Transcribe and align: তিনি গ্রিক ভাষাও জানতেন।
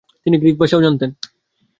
তিনি 0.23 0.35
গ্রিক 0.37 0.55
ভাষাও 0.59 0.81
জানতেন। 0.81 1.09